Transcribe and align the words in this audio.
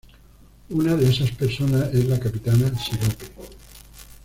Una 0.71 0.95
de 0.95 1.07
esas 1.09 1.29
personas 1.29 1.93
es 1.93 2.05
la 2.05 2.19
Capitana 2.19 2.75
Sirope. 2.75 3.27